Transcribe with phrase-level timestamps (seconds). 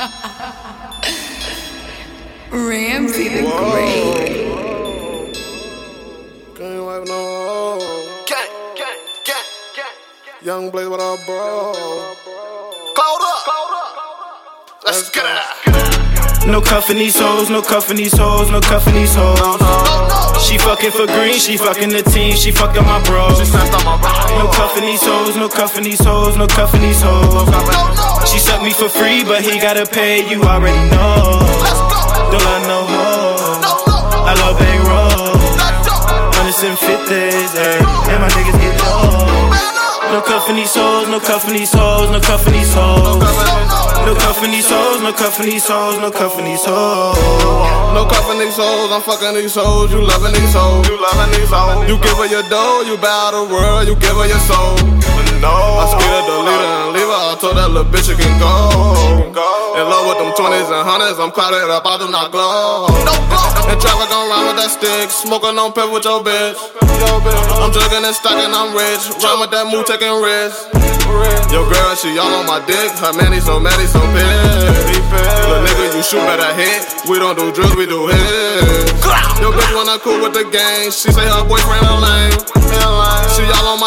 [2.50, 5.34] Ramsay Tha Great.
[6.56, 7.76] Can't wipe no
[8.24, 8.48] Gang,
[8.80, 9.44] gang, gang,
[9.76, 9.96] gang.
[10.40, 11.74] Young Blaze, what up, bro?
[12.96, 13.92] Cloud up, cloud up.
[14.86, 15.44] Let's get it.
[16.48, 19.60] No cuffing these hoes, no cuffing these hoes, no cuffing these hoes.
[20.42, 23.38] She fucking for green, she fucking the team, she fucked up my bros.
[23.52, 27.50] No cuffing these hoes, no cuffing these hoes, no cuffing these hoes.
[28.30, 31.42] She sucked me for free, but he gotta pay, you already know.
[32.30, 33.66] Don't love no hoes,
[34.22, 35.34] I love bankroll.
[36.38, 37.74] Hundreds and fifties, eh.
[37.74, 39.50] ayy, and my niggas get low.
[40.14, 43.18] No cuffing these hoes, no cuffing these hoes, no cuffing these hoes.
[44.06, 47.18] No cuffing these hoes, no cuffing these hoes, no cuffing these hoes.
[47.94, 49.90] No cuffing these hoes, I'm fucking these hoes.
[49.92, 51.88] You loving these hoes, you loving these hoes.
[51.88, 54.99] You give her your dough, you bow the world, you give her your soul.
[57.80, 59.32] Little bitch she can go.
[59.80, 62.86] In love with them 20s and hundreds, I'm clouded up, I do not glow.
[63.72, 66.58] In traffic, I'm rhyme with that stick, smoking on pep with your bitch.
[67.56, 69.08] I'm jugging and stacking, I'm rich.
[69.24, 70.68] Rhyme with that move, taking risks.
[71.48, 72.92] Yo, girl, she all on my dick.
[73.00, 75.00] Her man, he so mad, so pissed.
[75.48, 76.84] Little nigga, you shoot better hit.
[77.08, 79.00] We don't do drills, we do hits.
[79.40, 80.92] Yo, bitch wanna cool with the gang.
[80.92, 82.59] She say her boyfriend a lame.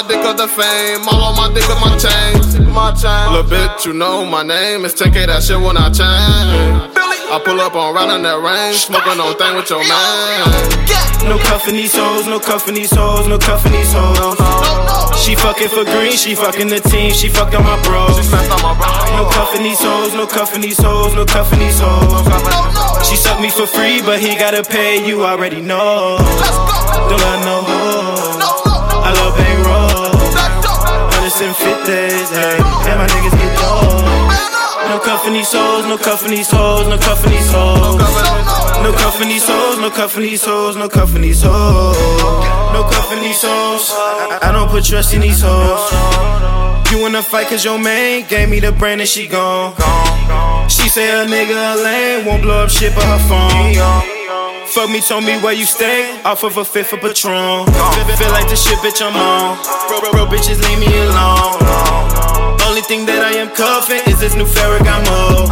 [0.00, 1.08] She all my dick of the fame.
[1.08, 2.58] All on my dick of my chains.
[2.72, 3.32] My chain.
[3.32, 4.84] Little bitch, you know my name.
[4.84, 6.96] It's 10K, that shit when I change.
[7.30, 8.88] I pull up on round in that range.
[8.88, 11.28] Smoking on thing with your man.
[11.28, 14.40] No cuffin' these hoes, no cuffin' these hoes, no cuffin' these hoes.
[15.20, 18.16] She fucking for green, she fucking the team, she fucked up my bros.
[18.16, 22.24] No cuffin' these hoes, no cuffin' these hoes, no cuffin' these hoes.
[23.06, 26.16] She sucked me for free, but he gotta pay, you already know.
[26.16, 27.79] Don't love no
[31.42, 33.90] and fifties, ayy, and my niggas get low.
[34.90, 38.00] No cuffing these hoes, no cuffing these hoes, no cuffing these hoes.
[38.82, 41.96] No cuffing these hoes, no cuffing these hoes, no cuffing these hoes.
[42.72, 43.90] No cuffing these hoes.
[44.42, 45.92] I, don't put trust in these hoes.
[46.90, 49.74] You wanna fight cause your man gave me the brand and she gone.
[50.68, 54.20] She say a nigga a lame, won't blow up shit but her phone.
[54.70, 57.66] Fuck me, told me where you stay, off of a fifth of Patron.
[57.66, 59.58] Feel, feel like the shit, bitch, I'm on.
[59.88, 61.19] Bro, bro, bitches, leave me alone.
[64.40, 65.48] New Ferragamo.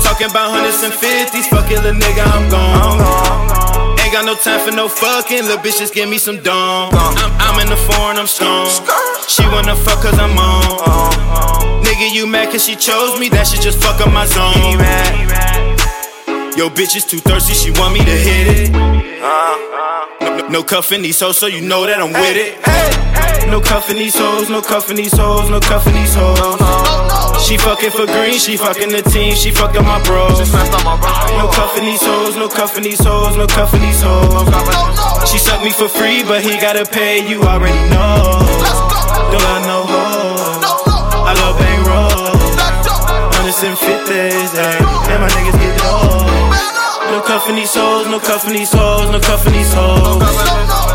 [0.00, 2.96] Talking about hundreds and fifties, fuck it, little nigga, I'm gone.
[4.00, 6.88] Ain't got no time for no fucking, little bitch, just give me some dome.
[6.92, 8.66] I'm, I'm in the foreign, I'm strong.
[9.28, 11.84] She wanna fuck cause I'm on.
[11.84, 14.80] Nigga, you mad cause she chose me, that shit just fuck up my zone.
[16.56, 18.72] Yo, bitch is too thirsty, she want me to hit it.
[18.72, 22.56] No, no, no cuffing these hoes, so you know that I'm with it.
[23.48, 27.11] No cuffing these hoes, no cuffing these hoes, no cuffing these hoes.
[27.42, 30.38] She fucking for green, she fucking the team, she fucked up my bros.
[30.38, 34.46] No cuffing these hoes, no cuffing these hoes, no cuffing these hoes.
[35.28, 38.38] She sucked me for free, but he gotta pay, you already know.
[39.30, 40.64] Don't love no hoes,
[41.28, 42.38] I love bankroll.
[43.34, 46.22] Hundreds and fifties, ayy, and my niggas get low.
[47.10, 50.22] No cuffing these hoes, no cuffing these hoes, no cuffing these hoes.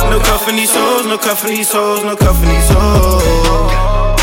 [0.09, 4.16] No cuffing these hoes, no cuffing these hoes, no cuffing these hoes.